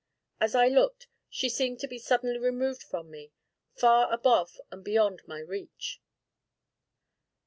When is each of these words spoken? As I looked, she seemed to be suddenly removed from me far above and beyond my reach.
As 0.39 0.55
I 0.55 0.67
looked, 0.67 1.05
she 1.29 1.47
seemed 1.47 1.79
to 1.81 1.87
be 1.87 1.99
suddenly 1.99 2.39
removed 2.39 2.81
from 2.81 3.11
me 3.11 3.31
far 3.75 4.11
above 4.11 4.59
and 4.71 4.83
beyond 4.83 5.21
my 5.27 5.37
reach. 5.37 6.01